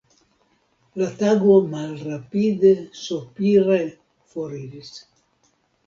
La 1.01 1.09
tago 1.19 1.59
malrapide 1.75 2.73
sopire 3.05 3.81
foriris. 4.35 4.95